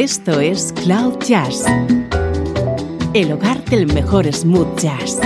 Esto 0.00 0.38
es 0.38 0.72
Cloud 0.84 1.18
Jazz, 1.26 1.64
el 3.14 3.32
hogar 3.32 3.64
del 3.64 3.92
mejor 3.92 4.32
smooth 4.32 4.78
jazz, 4.78 5.18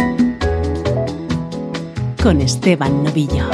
con 2.23 2.41
Esteban 2.41 3.05
Novillo. 3.05 3.50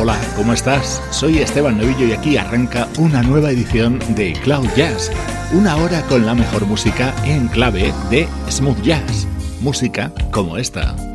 Hola, 0.00 0.16
¿cómo 0.36 0.52
estás? 0.52 1.02
Soy 1.10 1.38
Esteban 1.38 1.78
Novillo 1.78 2.06
y 2.06 2.12
aquí 2.12 2.36
arranca 2.36 2.86
una 2.96 3.24
nueva 3.24 3.50
edición 3.50 3.98
de 4.14 4.34
Cloud 4.34 4.68
Jazz 4.76 5.10
una 5.52 5.76
hora 5.76 6.02
con 6.02 6.26
la 6.26 6.34
mejor 6.34 6.66
música 6.66 7.14
en 7.24 7.48
clave 7.48 7.92
de 8.10 8.28
smooth 8.50 8.80
jazz, 8.82 9.26
música 9.60 10.12
como 10.30 10.58
esta. 10.58 11.07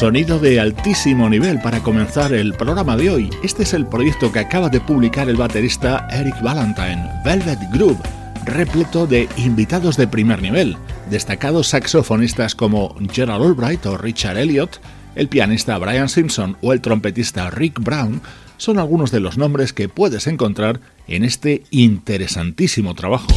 Sonido 0.00 0.38
de 0.38 0.58
altísimo 0.58 1.28
nivel 1.28 1.60
para 1.60 1.82
comenzar 1.82 2.32
el 2.32 2.54
programa 2.54 2.96
de 2.96 3.10
hoy. 3.10 3.30
Este 3.42 3.64
es 3.64 3.74
el 3.74 3.86
proyecto 3.86 4.32
que 4.32 4.38
acaba 4.38 4.70
de 4.70 4.80
publicar 4.80 5.28
el 5.28 5.36
baterista 5.36 6.08
Eric 6.10 6.40
Valentine, 6.40 7.06
Velvet 7.22 7.58
Groove, 7.70 8.00
repleto 8.46 9.06
de 9.06 9.28
invitados 9.36 9.98
de 9.98 10.08
primer 10.08 10.40
nivel, 10.40 10.78
destacados 11.10 11.68
saxofonistas 11.68 12.54
como 12.54 12.96
Gerald 13.12 13.44
Albright 13.44 13.84
o 13.84 13.98
Richard 13.98 14.38
Elliott, 14.38 14.78
el 15.16 15.28
pianista 15.28 15.76
Brian 15.76 16.08
Simpson 16.08 16.56
o 16.62 16.72
el 16.72 16.80
trompetista 16.80 17.50
Rick 17.50 17.78
Brown 17.80 18.22
son 18.56 18.78
algunos 18.78 19.10
de 19.10 19.20
los 19.20 19.36
nombres 19.36 19.74
que 19.74 19.90
puedes 19.90 20.26
encontrar 20.26 20.80
en 21.08 21.24
este 21.24 21.64
interesantísimo 21.70 22.94
trabajo. 22.94 23.28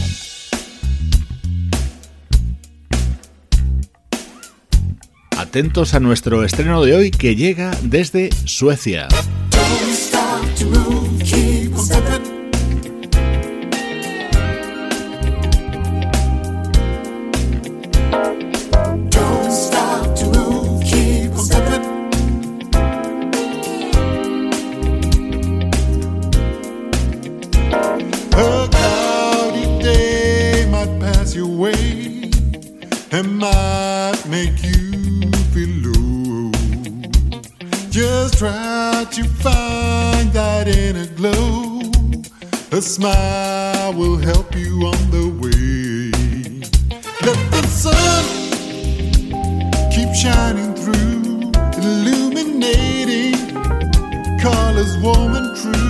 atentos 5.53 5.93
a 5.93 5.99
nuestro 5.99 6.43
estreno 6.43 6.83
de 6.83 6.95
hoy 6.95 7.11
que 7.11 7.35
llega 7.35 7.77
desde 7.83 8.31
Suecia. 8.45 9.07
make 34.25 34.63
you 34.63 34.72
try 38.35 39.05
to 39.11 39.23
find 39.23 40.31
that 40.33 40.67
inner 40.67 41.05
glow. 41.15 41.81
A 42.71 42.81
smile 42.81 43.93
will 43.93 44.17
help 44.17 44.55
you 44.55 44.71
on 44.85 45.11
the 45.11 45.27
way. 45.41 46.11
Let 47.25 47.51
the 47.51 47.63
sun 47.67 48.23
keep 49.91 50.13
shining 50.15 50.73
through, 50.73 51.51
illuminating 51.77 53.35
colors 54.39 54.97
warm 54.97 55.35
and 55.35 55.55
true. 55.55 55.82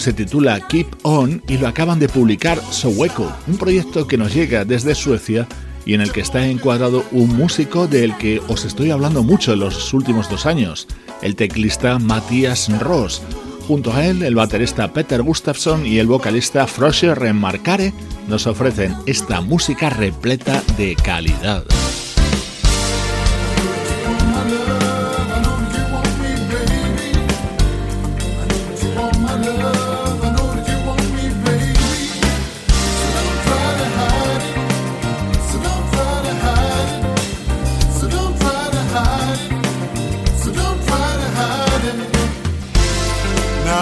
se 0.00 0.12
titula 0.12 0.66
Keep 0.66 0.86
On 1.02 1.42
y 1.46 1.58
lo 1.58 1.68
acaban 1.68 1.98
de 1.98 2.08
publicar 2.08 2.60
Soweco, 2.70 3.30
un 3.46 3.58
proyecto 3.58 4.06
que 4.06 4.16
nos 4.16 4.34
llega 4.34 4.64
desde 4.64 4.94
Suecia 4.94 5.46
y 5.84 5.94
en 5.94 6.00
el 6.00 6.12
que 6.12 6.20
está 6.20 6.46
encuadrado 6.46 7.04
un 7.12 7.36
músico 7.36 7.86
del 7.86 8.16
que 8.16 8.40
os 8.48 8.64
estoy 8.64 8.90
hablando 8.90 9.22
mucho 9.22 9.52
en 9.52 9.60
los 9.60 9.92
últimos 9.92 10.30
dos 10.30 10.46
años, 10.46 10.86
el 11.22 11.36
teclista 11.36 11.98
Matías 11.98 12.68
Ross. 12.80 13.22
Junto 13.68 13.92
a 13.92 14.04
él, 14.04 14.22
el 14.22 14.34
baterista 14.34 14.92
Peter 14.92 15.22
Gustafsson 15.22 15.86
y 15.86 15.98
el 15.98 16.06
vocalista 16.06 16.66
Frosher 16.66 17.18
Remarcare 17.18 17.92
nos 18.26 18.46
ofrecen 18.46 18.96
esta 19.06 19.40
música 19.40 19.90
repleta 19.90 20.62
de 20.76 20.96
calidad. 20.96 21.64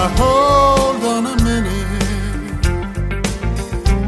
Hold 0.06 1.02
on 1.04 1.26
a 1.26 1.36
minute. 1.42 2.64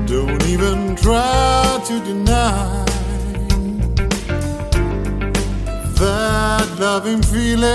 Don't 0.06 0.42
even 0.46 0.94
try 0.96 1.80
to 1.86 2.00
deny 2.04 2.84
that 5.98 6.66
loving 6.78 7.22
feeling 7.22 7.68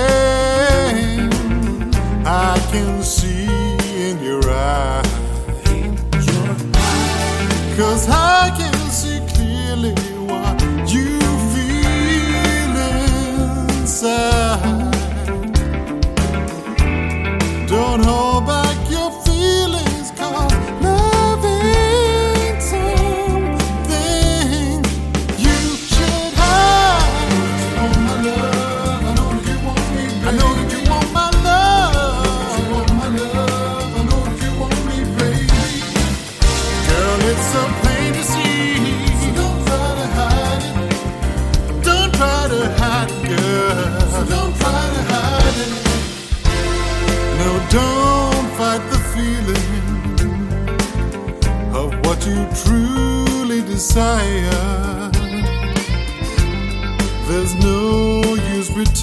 I 2.26 2.58
can 2.72 3.04
see 3.04 3.48
in 4.08 4.24
your 4.24 4.50
eyes. 4.50 5.06
Cause 7.78 8.08
I 8.10 8.35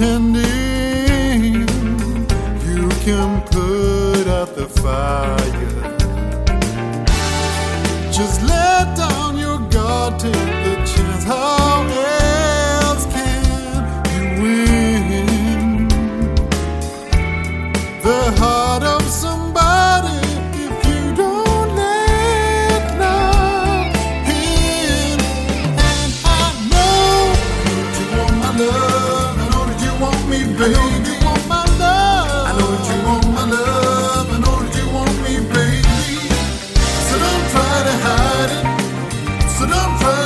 mountain 0.01 0.32
known 39.73 39.99
from 39.99 40.22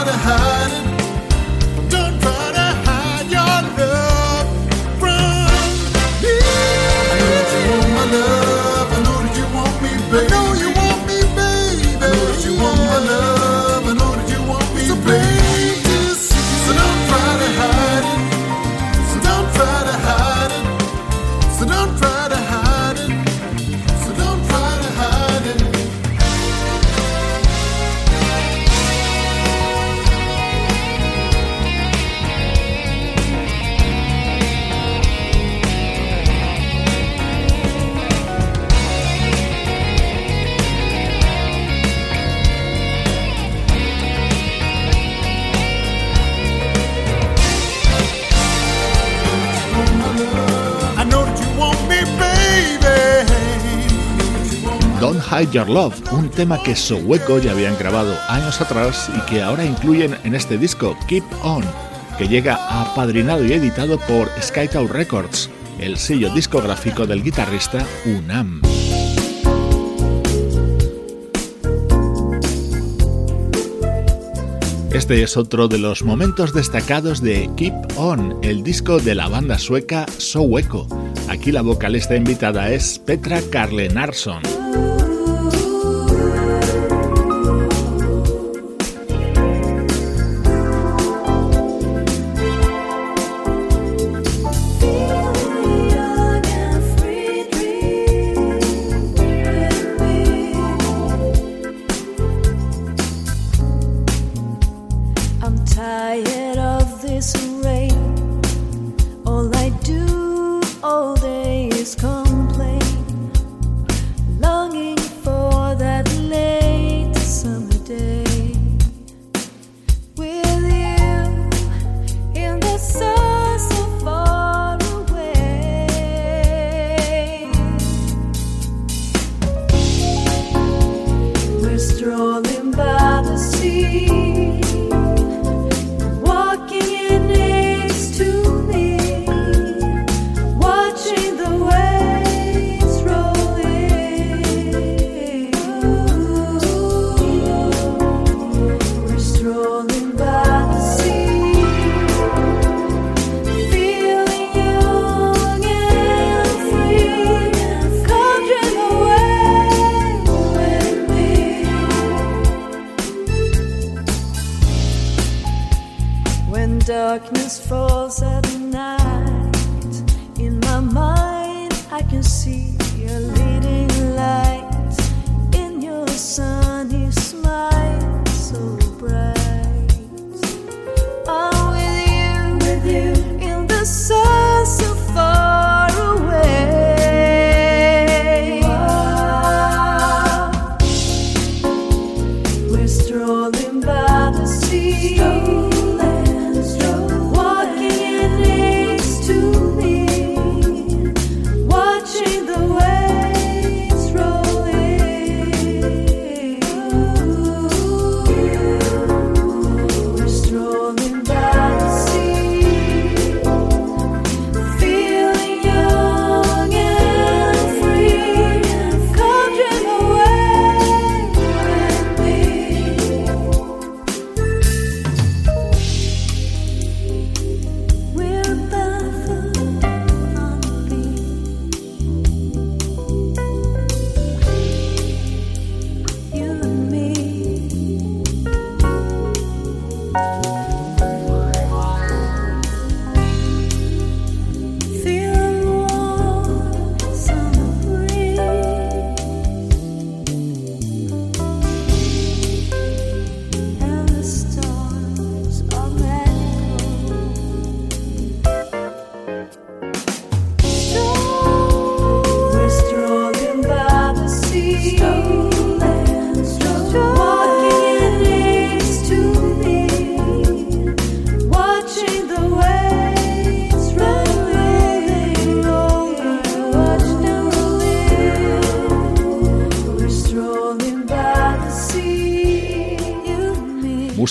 Your 55.57 55.71
Love, 55.71 56.13
un 56.13 56.29
tema 56.29 56.63
que 56.63 56.77
Soweco 56.77 57.39
ya 57.39 57.53
habían 57.53 57.79
grabado 57.79 58.15
años 58.29 58.61
atrás 58.61 59.11
y 59.17 59.21
que 59.31 59.41
ahora 59.41 59.65
incluyen 59.65 60.15
en 60.23 60.35
este 60.35 60.59
disco 60.59 60.95
Keep 61.09 61.25
On, 61.43 61.65
que 62.19 62.29
llega 62.29 62.57
apadrinado 62.69 63.43
y 63.43 63.55
editado 63.55 63.99
por 64.01 64.29
Skytown 64.39 64.91
Records, 64.91 65.49
el 65.79 65.97
sello 65.97 66.29
discográfico 66.35 67.07
del 67.07 67.23
guitarrista 67.23 67.87
Unam. 68.05 68.61
Este 74.93 75.23
es 75.23 75.39
otro 75.39 75.69
de 75.69 75.79
los 75.79 76.03
momentos 76.03 76.53
destacados 76.53 77.23
de 77.23 77.49
Keep 77.57 77.97
On, 77.97 78.37
el 78.43 78.63
disco 78.63 78.99
de 78.99 79.15
la 79.15 79.29
banda 79.29 79.59
sueca 79.59 80.05
Soweco. 80.19 80.87
Aquí 81.31 81.51
la 81.51 81.63
vocalista 81.63 82.15
invitada 82.15 82.71
es 82.71 82.99
Petra 82.99 83.41
Carlenarsson. 83.51 84.56
is 111.87 111.95
coming. 111.95 112.16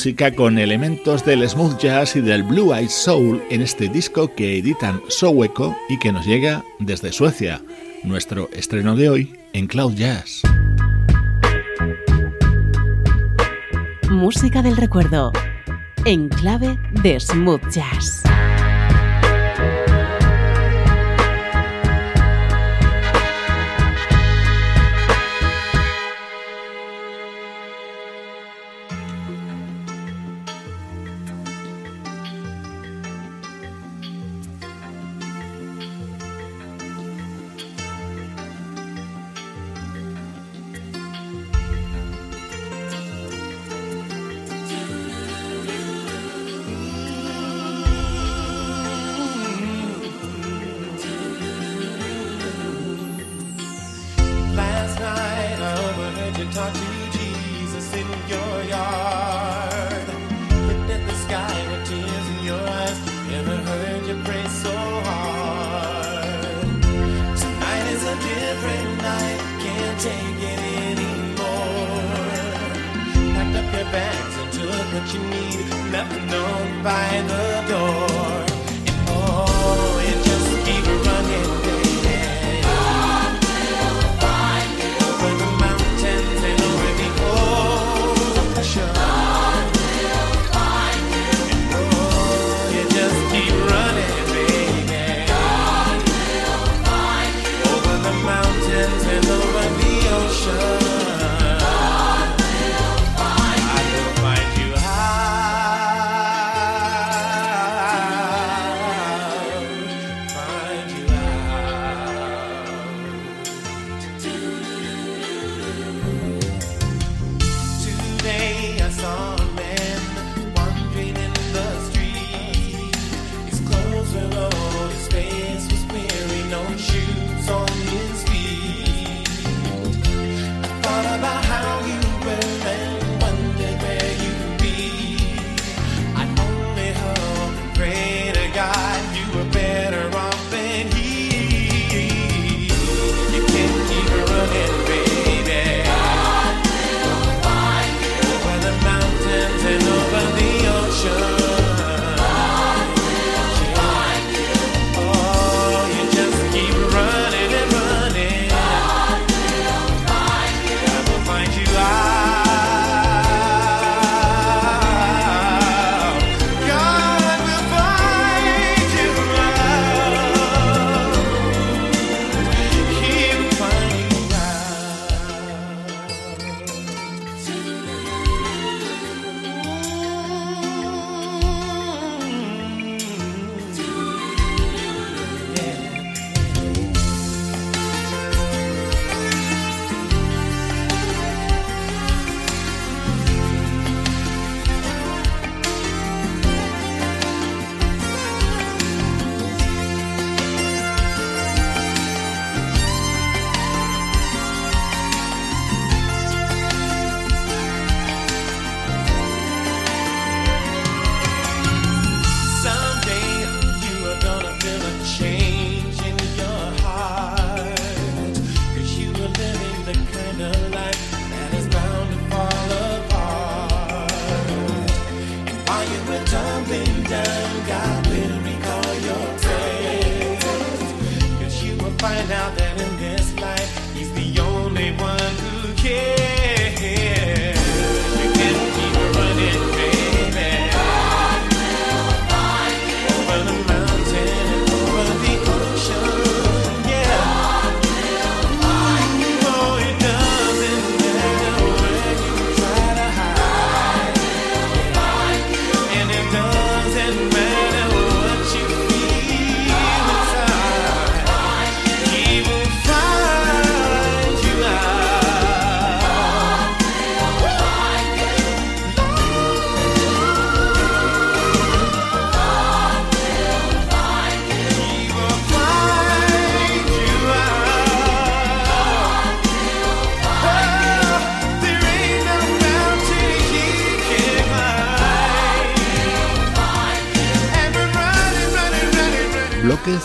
música 0.05 0.29
con 0.35 0.59
elementos 0.59 1.25
del 1.25 1.49
smooth 1.49 1.79
jazz 1.79 2.15
y 2.15 2.21
del 2.21 2.43
blue 2.43 2.75
eyed 2.75 2.89
soul 2.89 3.41
en 3.49 3.63
este 3.63 3.89
disco 3.89 4.35
que 4.35 4.59
editan 4.59 5.01
Soweco 5.07 5.75
y 5.89 5.97
que 5.97 6.11
nos 6.11 6.27
llega 6.27 6.63
desde 6.77 7.11
Suecia. 7.11 7.59
Nuestro 8.03 8.47
estreno 8.53 8.95
de 8.95 9.09
hoy 9.09 9.33
en 9.53 9.65
Cloud 9.65 9.95
Jazz. 9.95 10.43
Música 14.11 14.61
del 14.61 14.77
recuerdo 14.77 15.33
en 16.05 16.29
clave 16.29 16.77
de 17.01 17.19
smooth 17.19 17.67
jazz. 17.71 18.21
by 76.85 77.19
the 77.27 77.65
door. 77.67 78.14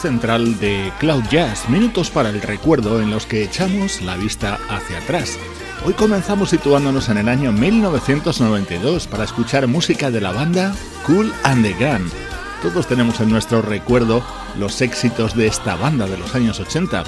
Central 0.01 0.59
de 0.59 0.93
Cloud 0.99 1.25
Jazz, 1.31 1.69
minutos 1.69 2.11
para 2.11 2.31
el 2.31 2.41
recuerdo 2.41 3.01
en 3.01 3.11
los 3.11 3.27
que 3.27 3.45
echamos 3.45 4.01
la 4.01 4.17
vista 4.17 4.59
hacia 4.69 4.99
atrás. 4.99 5.39
Hoy 5.85 5.93
comenzamos 5.93 6.51
situándonos 6.51 7.09
en 7.11 7.19
el 7.19 7.29
año 7.29 7.53
1992 7.53 9.07
para 9.07 9.25
escuchar 9.25 9.67
música 9.67 10.11
de 10.11 10.21
la 10.21 10.33
banda 10.33 10.75
Cool 11.07 11.33
and 11.45 11.63
the 11.63 11.73
Gun. 11.75 12.11
Todos 12.63 12.87
tenemos 12.87 13.21
en 13.21 13.31
nuestro 13.31 13.61
recuerdo 13.61 14.23
los 14.59 14.81
éxitos 14.81 15.37
de 15.37 15.47
esta 15.47 15.77
banda 15.77 16.07
de 16.07 16.19
los 16.19 16.35
años 16.35 16.61
80, 16.61 17.05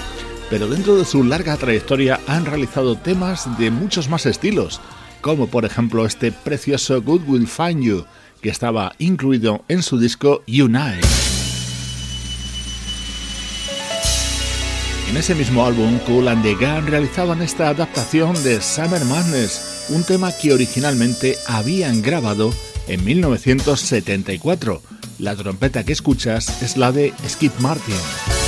pero 0.51 0.69
dentro 0.69 0.97
de 0.97 1.07
su 1.07 1.25
larga 1.25 1.57
trayectoria 1.57 2.21
han 2.27 2.45
realizado 2.45 2.97
temas 2.97 3.59
de 3.59 3.71
muchos 3.71 4.09
más 4.09 4.27
estilos, 4.27 4.81
como 5.23 5.47
por 5.47 5.65
ejemplo 5.65 6.05
este 6.05 6.31
precioso 6.31 7.01
Good 7.01 7.23
Will 7.27 7.49
Find 7.49 7.83
You, 7.83 8.05
que 8.43 8.51
estaba 8.51 8.95
incluido 8.99 9.65
en 9.69 9.83
su 9.83 9.99
disco 9.99 10.43
Unite. 10.47 11.32
En 15.13 15.19
ese 15.19 15.35
mismo 15.35 15.67
álbum, 15.67 15.99
Cool 16.07 16.27
and 16.27 16.43
the 16.43 16.55
Gun 16.55 16.87
realizaban 16.87 17.43
esta 17.43 17.69
adaptación 17.69 18.33
de 18.45 18.63
Summer 18.63 19.05
Madness, 19.05 19.85
un 19.91 20.05
tema 20.05 20.33
que 20.33 20.55
originalmente 20.55 21.37
habían 21.47 22.01
grabado 22.01 22.51
en 22.89 23.05
1974. 23.05 24.81
La 25.19 25.37
trompeta 25.37 25.85
que 25.85 25.93
escuchas 25.93 26.63
es 26.63 26.79
la 26.79 26.93
de 26.93 27.13
Skip 27.29 27.53
Martin. 27.59 28.42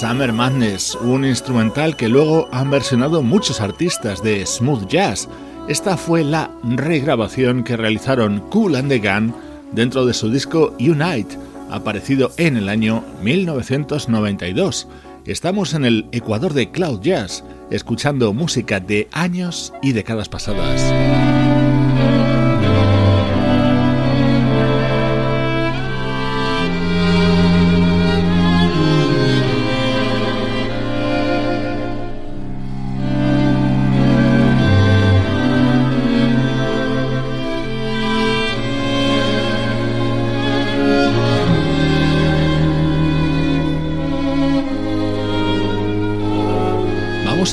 Summer 0.00 0.32
Madness, 0.32 0.94
un 0.94 1.26
instrumental 1.26 1.94
que 1.94 2.08
luego 2.08 2.48
han 2.52 2.70
versionado 2.70 3.20
muchos 3.20 3.60
artistas 3.60 4.22
de 4.22 4.46
smooth 4.46 4.88
jazz. 4.88 5.28
Esta 5.68 5.98
fue 5.98 6.24
la 6.24 6.50
regrabación 6.62 7.64
que 7.64 7.76
realizaron 7.76 8.40
Cool 8.48 8.76
and 8.76 8.88
the 8.88 8.98
Gun 8.98 9.34
dentro 9.72 10.06
de 10.06 10.14
su 10.14 10.30
disco 10.30 10.74
Unite, 10.80 11.36
aparecido 11.70 12.32
en 12.38 12.56
el 12.56 12.70
año 12.70 13.04
1992. 13.20 14.88
Estamos 15.26 15.74
en 15.74 15.84
el 15.84 16.06
Ecuador 16.12 16.54
de 16.54 16.70
Cloud 16.70 17.02
Jazz, 17.02 17.44
escuchando 17.70 18.32
música 18.32 18.80
de 18.80 19.06
años 19.12 19.74
y 19.82 19.92
décadas 19.92 20.30
pasadas. 20.30 20.80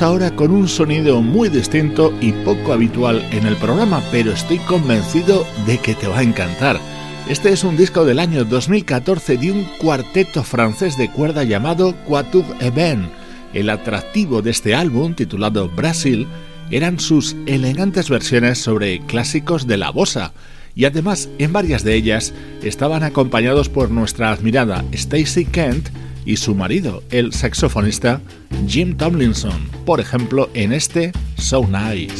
Ahora 0.01 0.31
con 0.35 0.51
un 0.51 0.67
sonido 0.67 1.21
muy 1.21 1.49
distinto 1.49 2.13
y 2.21 2.31
poco 2.31 2.73
habitual 2.73 3.25
en 3.31 3.45
el 3.45 3.55
programa, 3.55 4.01
pero 4.11 4.31
estoy 4.31 4.57
convencido 4.59 5.45
de 5.65 5.77
que 5.77 5.95
te 5.95 6.07
va 6.07 6.19
a 6.19 6.23
encantar. 6.23 6.79
Este 7.29 7.49
es 7.49 7.63
un 7.63 7.77
disco 7.77 8.05
del 8.05 8.19
año 8.19 8.45
2014 8.45 9.37
de 9.37 9.51
un 9.51 9.63
cuarteto 9.79 10.43
francés 10.43 10.97
de 10.97 11.09
cuerda 11.09 11.43
llamado 11.43 11.95
Quatuor 12.05 12.45
Eben. 12.59 13.09
El 13.53 13.69
atractivo 13.69 14.41
de 14.41 14.51
este 14.51 14.75
álbum, 14.75 15.13
titulado 15.13 15.69
Brasil, 15.69 16.27
eran 16.69 16.99
sus 16.99 17.35
elegantes 17.45 18.09
versiones 18.09 18.59
sobre 18.59 18.99
clásicos 18.99 19.67
de 19.67 19.77
la 19.77 19.89
bossa, 19.89 20.33
y 20.75 20.85
además 20.85 21.29
en 21.39 21.53
varias 21.53 21.83
de 21.83 21.95
ellas 21.95 22.33
estaban 22.61 23.03
acompañados 23.03 23.69
por 23.69 23.89
nuestra 23.89 24.31
admirada 24.31 24.85
Stacy 24.91 25.45
Kent, 25.45 25.89
y 26.27 26.35
su 26.35 26.53
marido, 26.53 27.01
el 27.09 27.31
saxofonista 27.31 28.21
Jim 28.67 28.97
Tomlinson, 28.97 29.69
por 29.85 30.01
ejemplo 30.01 30.49
en 30.53 30.73
este 30.73 31.13
So 31.37 31.65
Nice. 31.65 32.13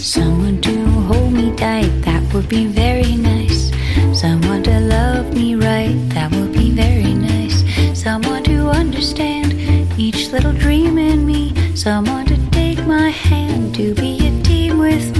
Someone 4.13 4.63
to 4.63 4.79
love 4.79 5.33
me 5.33 5.55
right, 5.55 6.09
that 6.13 6.31
would 6.31 6.53
be 6.53 6.71
very 6.71 7.13
nice. 7.13 7.63
Someone 7.93 8.43
to 8.43 8.69
understand 8.69 9.53
each 9.97 10.31
little 10.31 10.53
dream 10.53 10.97
in 10.97 11.25
me. 11.25 11.53
Someone 11.75 12.25
to 12.25 12.37
take 12.51 12.83
my 12.87 13.09
hand 13.09 13.75
to 13.75 13.93
be 13.93 14.17
a 14.25 14.43
team 14.43 14.79
with 14.79 15.11
me. 15.11 15.16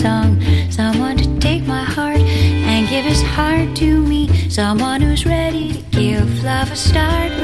Song. 0.00 0.40
Someone 0.70 1.18
to 1.18 1.38
take 1.40 1.66
my 1.66 1.84
heart 1.84 2.20
and 2.70 2.88
give 2.88 3.04
his 3.04 3.20
heart 3.20 3.76
to 3.76 4.02
me. 4.06 4.28
Someone 4.48 5.02
who's 5.02 5.26
ready 5.26 5.74
to 5.74 5.82
give 5.90 6.42
love 6.42 6.72
a 6.72 6.76
start 6.76 7.39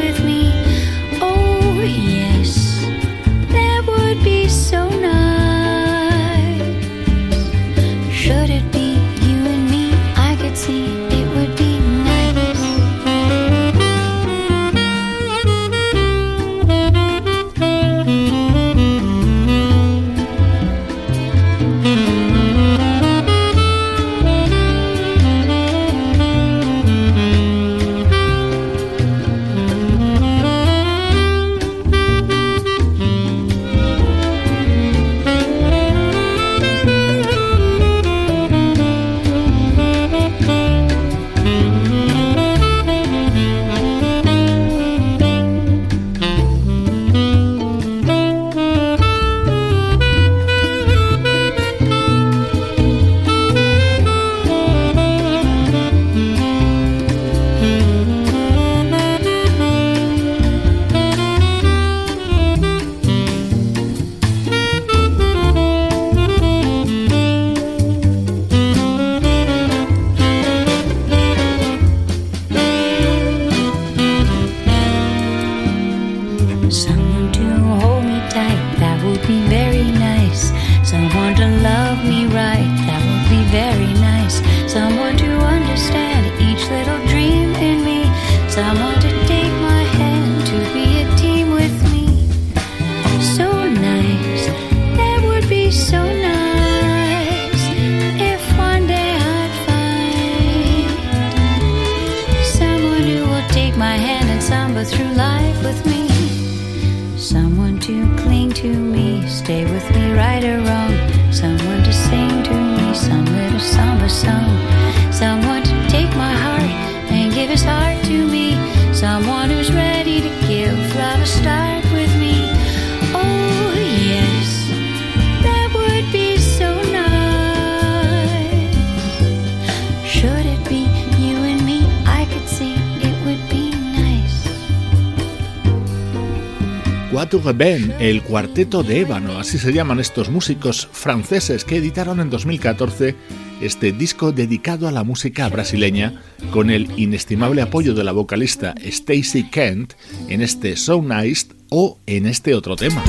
cuarteto 138.37 138.83
de 138.83 139.01
ébano, 139.01 139.39
así 139.39 139.57
se 139.57 139.73
llaman 139.73 139.99
estos 139.99 140.29
músicos 140.29 140.91
franceses 140.93 141.65
que 141.65 141.77
editaron 141.77 142.21
en 142.21 142.29
2014 142.29 143.15
este 143.63 143.93
disco 143.93 144.31
dedicado 144.31 144.87
a 144.87 144.93
la 144.93 145.05
música 145.05 145.49
brasileña 145.49 146.21
con 146.51 146.69
el 146.69 146.87
inestimable 146.99 147.63
apoyo 147.63 147.95
de 147.95 148.05
la 148.05 148.13
vocalista 148.13 148.75
Stacy 148.83 149.45
Kent 149.45 149.95
en 150.29 150.43
este 150.43 150.77
So 150.77 151.01
Nice 151.01 151.47
o 151.71 151.97
en 152.05 152.27
este 152.27 152.55
otro 152.55 152.77
tema. 152.77 153.03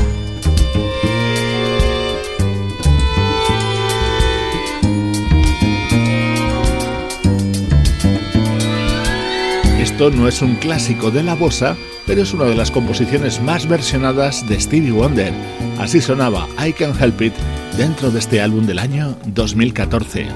Esto 9.78 10.10
no 10.10 10.30
es 10.30 10.42
un 10.42 10.56
clásico 10.56 11.12
de 11.12 11.24
la 11.24 11.36
bossa, 11.36 11.76
pero 12.08 12.24
es 12.24 12.34
una 12.34 12.46
de 12.46 12.56
las 12.56 12.72
composiciones 12.72 13.42
más 13.42 13.68
versionadas 13.68 14.48
de 14.48 14.60
Stevie 14.60 14.92
Wonder. 14.92 15.34
Así 15.78 16.02
sonaba 16.02 16.48
I 16.66 16.72
Can 16.72 16.94
Help 17.00 17.22
It 17.22 17.34
dentro 17.78 18.10
de 18.10 18.20
este 18.20 18.42
álbum 18.42 18.66
del 18.66 18.80
año 18.80 19.16
2014. 19.26 20.28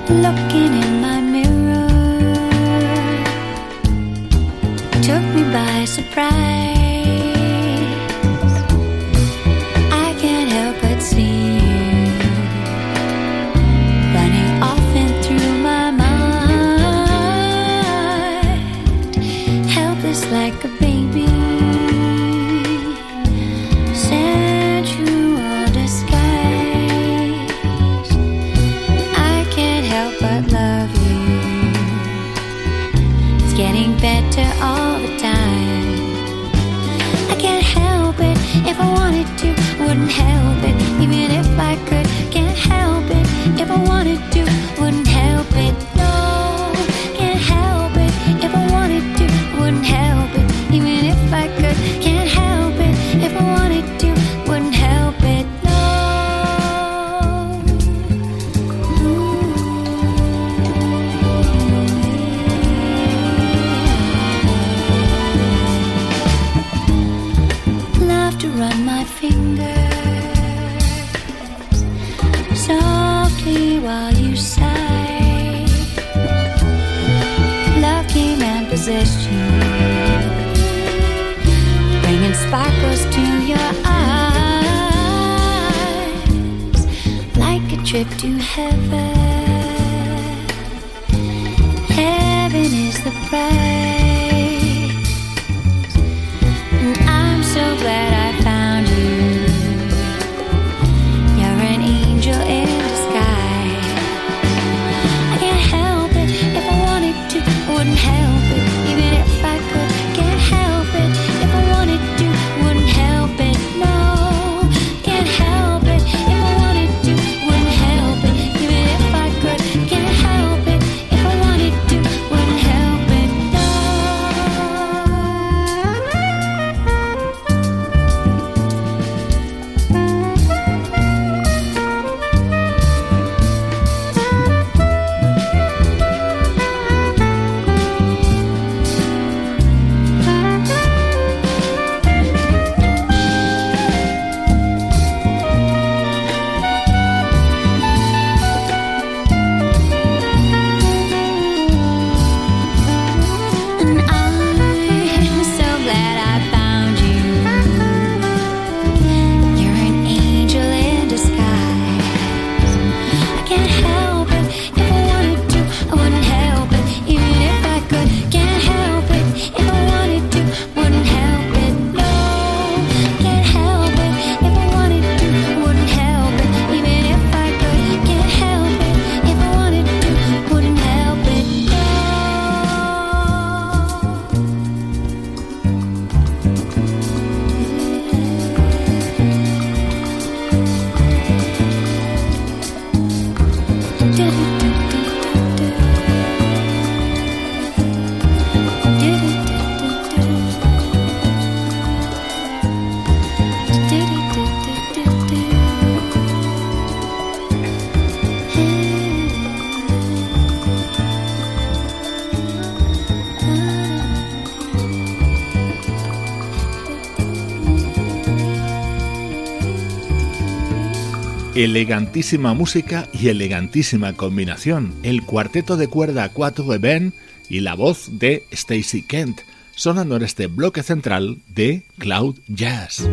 elegantísima 221.64 222.54
música 222.56 223.08
y 223.14 223.28
elegantísima 223.28 224.14
combinación, 224.14 224.94
el 225.04 225.22
cuarteto 225.24 225.78
de 225.78 225.88
cuerda 225.88 226.24
a 226.24 226.30
cuatro 226.30 226.66
de 226.66 226.80
Ben 226.80 227.14
y 227.50 227.60
la 227.60 227.76
voz 227.76 228.08
de 228.20 228.46
Stacy 228.52 229.04
Kent, 229.04 229.42
sonando 229.76 230.16
en 230.16 230.24
este 230.24 230.48
bloque 230.48 230.82
central 230.82 231.40
de 231.48 231.84
Cloud 232.00 232.38
Jazz. 232.48 233.08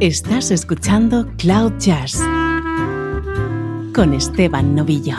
Estás 0.00 0.50
escuchando 0.50 1.30
Cloud 1.36 1.72
Jazz 1.78 2.18
con 3.94 4.14
Esteban 4.14 4.74
Novillo. 4.74 5.16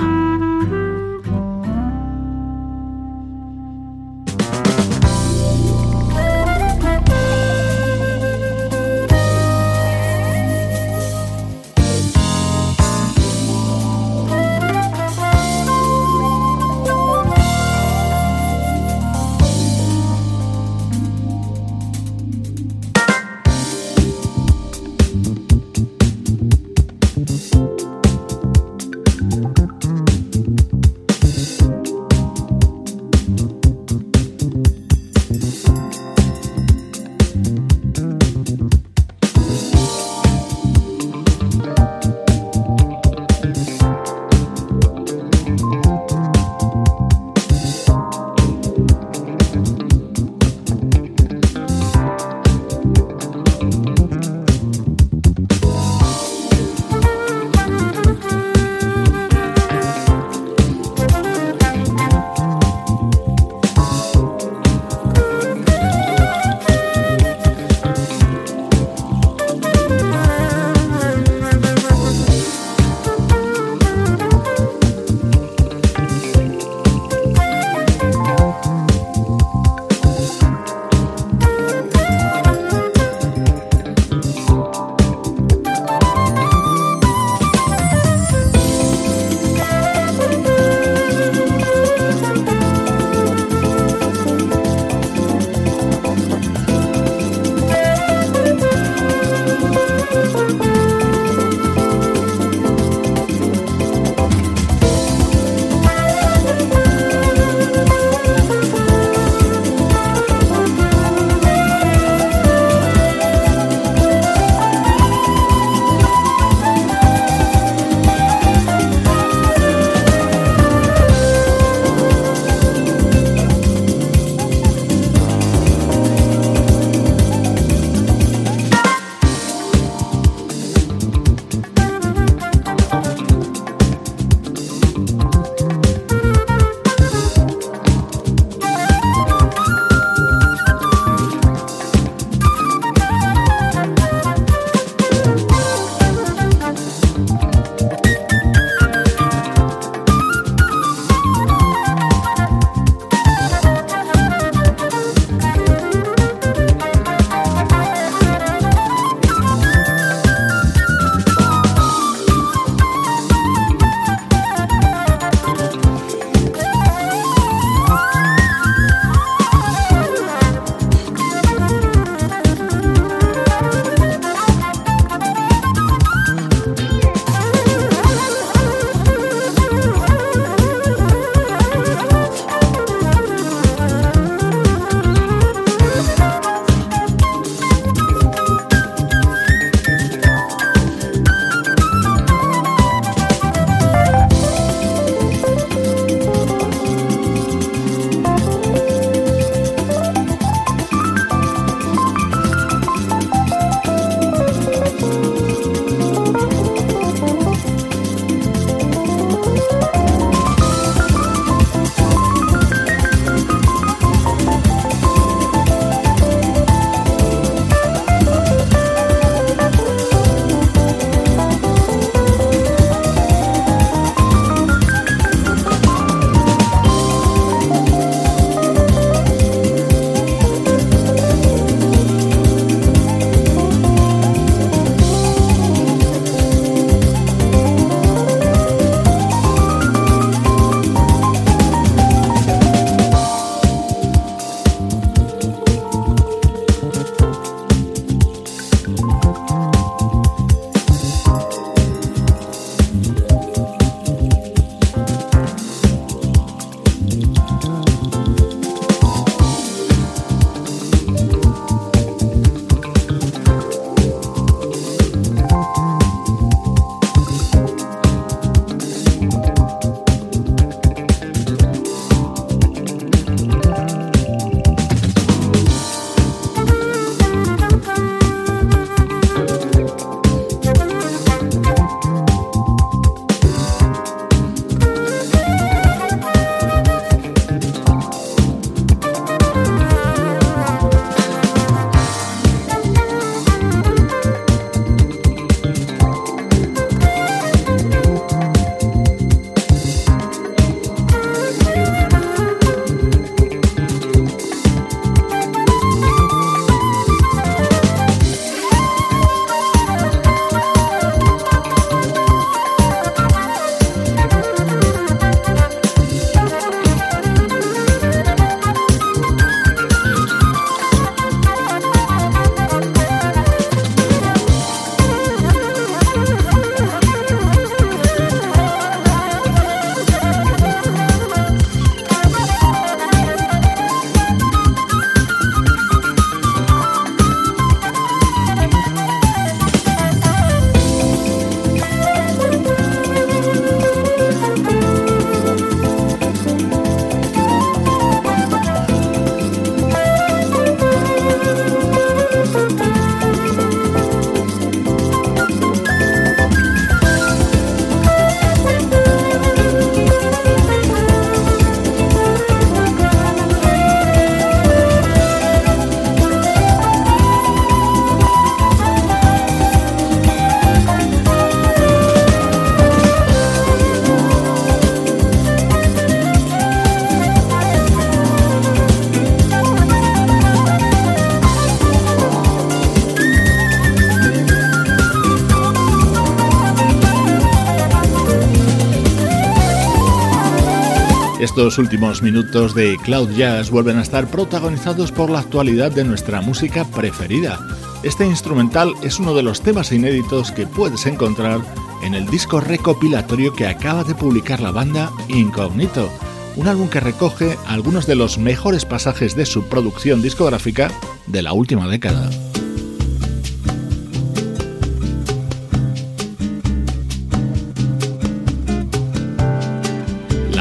Estos 391.60 391.78
últimos 391.78 392.22
minutos 392.22 392.74
de 392.74 392.95
Cloud 393.03 393.32
Jazz 393.32 393.70
vuelven 393.70 393.97
a 393.97 394.01
estar 394.01 394.28
protagonizados 394.28 395.12
por 395.12 395.30
la 395.30 395.39
actualidad 395.39 395.91
de 395.91 396.05
nuestra 396.05 396.39
música 396.39 396.86
preferida. 396.86 397.60
Este 398.01 398.26
instrumental 398.26 398.93
es 399.03 399.20
uno 399.20 399.34
de 399.34 399.43
los 399.43 399.60
temas 399.60 399.91
inéditos 399.91 400.53
que 400.53 400.66
puedes 400.66 401.05
encontrar 401.05 401.60
en 402.01 402.14
el 402.14 402.28
disco 402.28 402.62
recopilatorio 402.62 403.53
que 403.53 403.68
acaba 403.68 404.05
de 404.05 404.16
publicar 404.16 404.62
la 404.62 404.72
banda 404.72 405.12
Incognito, 405.28 406.10
un 406.55 406.70
álbum 406.70 406.88
que 406.88 407.01
recoge 407.01 407.57
algunos 407.68 408.07
de 408.07 408.16
los 408.16 408.38
mejores 408.38 408.86
pasajes 408.86 409.36
de 409.36 409.45
su 409.45 409.66
producción 409.66 410.22
discográfica 410.22 410.89
de 411.28 411.41
la 411.41 411.51
última 411.51 411.89
década. 411.89 412.30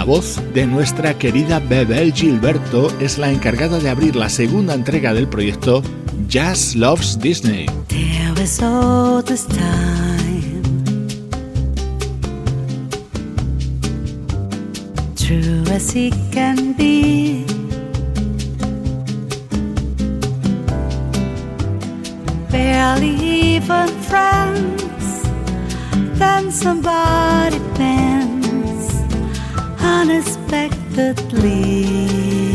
Voz 0.08 0.40
de 0.54 0.66
nuestra 0.66 1.18
querida 1.18 1.58
Bebel 1.58 2.14
Gilberto 2.14 2.90
es 2.98 3.18
la 3.18 3.30
encargada 3.30 3.78
de 3.78 3.90
abrir 3.90 4.16
la 4.16 4.30
segunda 4.30 4.72
entrega 4.72 5.12
del 5.12 5.28
proyecto 5.28 5.82
Jazz 6.26 6.74
Loves 6.74 7.18
Disney. 7.20 7.66
True 15.14 15.76
as 15.76 15.92
can 16.32 16.74
be. 16.78 17.44
Even 23.00 23.88
friends 24.08 24.88
somebody 26.50 27.58
unexpectedly. 30.08 32.47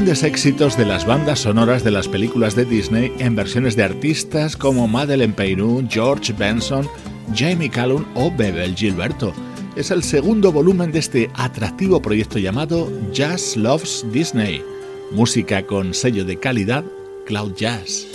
Grandes 0.00 0.22
éxitos 0.22 0.78
de 0.78 0.86
las 0.86 1.04
bandas 1.04 1.40
sonoras 1.40 1.84
de 1.84 1.90
las 1.90 2.08
películas 2.08 2.54
de 2.54 2.64
Disney 2.64 3.12
en 3.18 3.36
versiones 3.36 3.76
de 3.76 3.82
artistas 3.82 4.56
como 4.56 4.88
Madeleine 4.88 5.34
Peyrou, 5.34 5.86
George 5.90 6.32
Benson, 6.32 6.88
Jamie 7.34 7.68
Callum 7.68 8.06
o 8.14 8.30
Bebel 8.34 8.74
Gilberto. 8.74 9.34
Es 9.76 9.90
el 9.90 10.02
segundo 10.02 10.52
volumen 10.52 10.90
de 10.90 11.00
este 11.00 11.30
atractivo 11.34 12.00
proyecto 12.00 12.38
llamado 12.38 12.90
Jazz 13.12 13.58
Loves 13.58 14.06
Disney, 14.10 14.64
música 15.12 15.66
con 15.66 15.92
sello 15.92 16.24
de 16.24 16.38
calidad 16.38 16.82
Cloud 17.26 17.52
Jazz. 17.54 18.06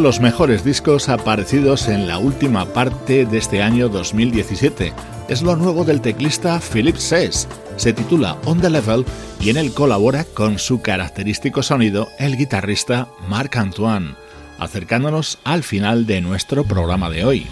Los 0.00 0.20
mejores 0.20 0.64
discos 0.64 1.08
aparecidos 1.08 1.86
en 1.88 2.08
la 2.08 2.18
última 2.18 2.64
parte 2.64 3.26
de 3.26 3.38
este 3.38 3.62
año 3.62 3.88
2017. 3.88 4.92
Es 5.28 5.42
lo 5.42 5.56
nuevo 5.56 5.84
del 5.84 6.00
teclista 6.00 6.60
Philip 6.60 6.96
Sess. 6.96 7.46
Se 7.76 7.92
titula 7.92 8.36
On 8.46 8.60
the 8.60 8.70
Level 8.70 9.04
y 9.40 9.50
en 9.50 9.58
él 9.58 9.72
colabora 9.72 10.24
con 10.24 10.58
su 10.58 10.80
característico 10.80 11.62
sonido 11.62 12.08
el 12.18 12.36
guitarrista 12.36 13.08
Marc 13.28 13.56
Antoine, 13.56 14.14
acercándonos 14.58 15.38
al 15.44 15.62
final 15.62 16.06
de 16.06 16.20
nuestro 16.20 16.64
programa 16.64 17.10
de 17.10 17.24
hoy. 17.24 17.46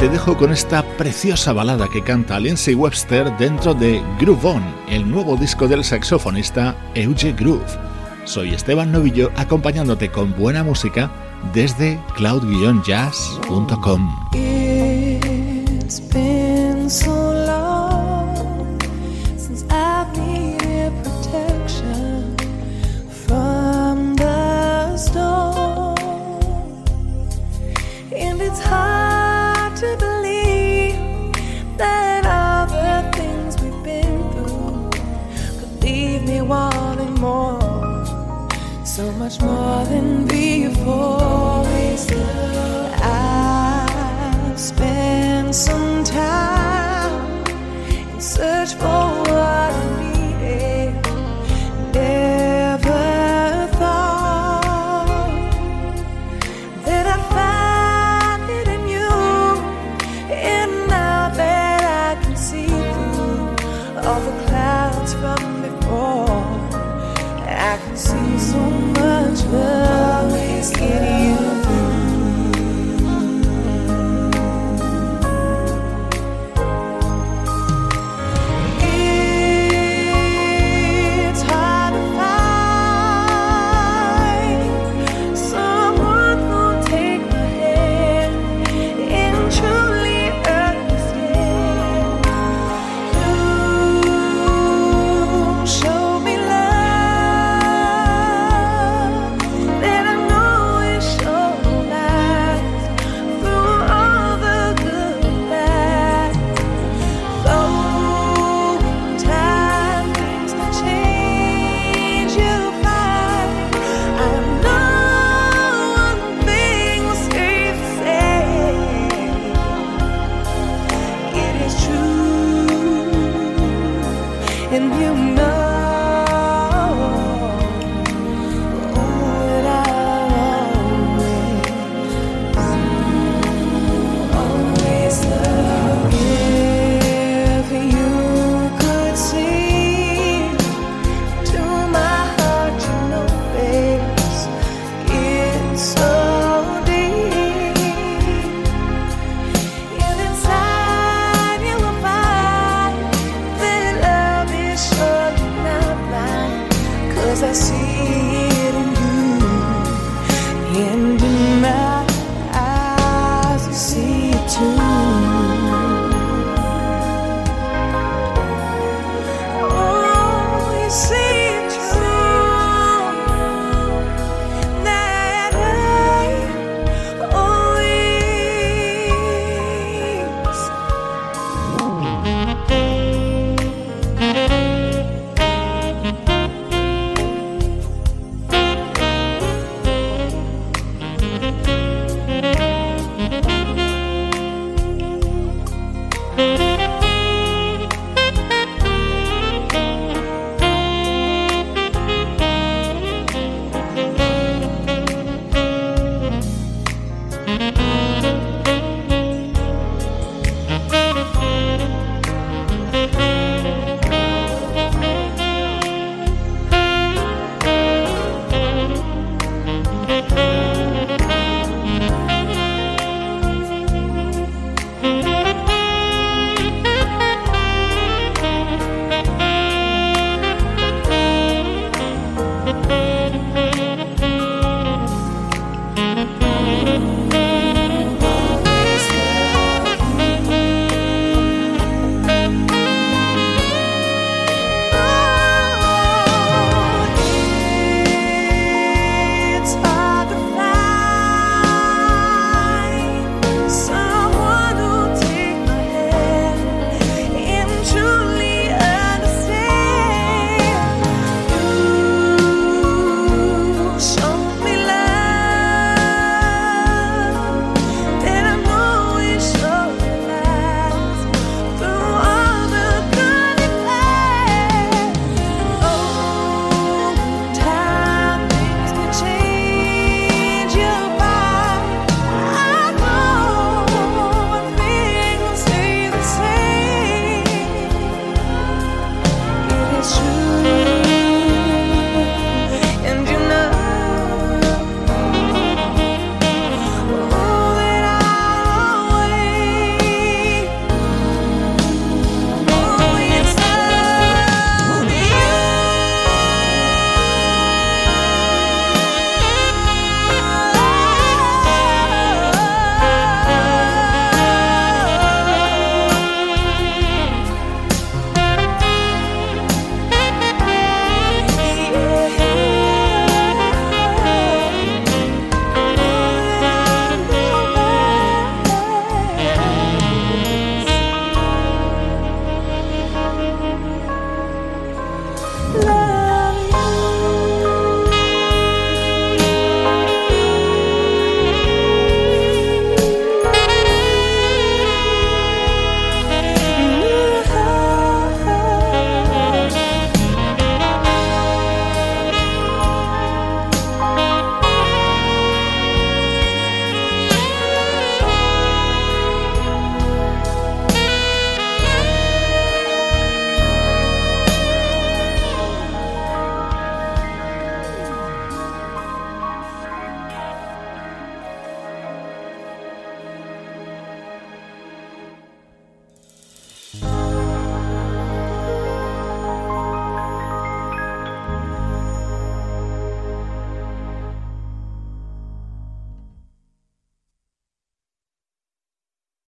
Te 0.00 0.08
dejo 0.08 0.36
con 0.38 0.50
esta 0.50 0.82
preciosa 0.96 1.52
balada 1.52 1.86
que 1.86 2.02
canta 2.02 2.40
Lindsay 2.40 2.74
Webster 2.74 3.36
dentro 3.36 3.74
de 3.74 4.02
Groove 4.18 4.46
On, 4.46 4.62
el 4.88 5.08
nuevo 5.08 5.36
disco 5.36 5.68
del 5.68 5.84
saxofonista 5.84 6.74
Euge 6.94 7.34
Groove. 7.34 7.66
Soy 8.24 8.54
Esteban 8.54 8.90
Novillo 8.92 9.30
acompañándote 9.36 10.10
con 10.10 10.34
buena 10.34 10.64
música 10.64 11.10
desde 11.52 12.00
cloud-jazz.com. 12.16 14.30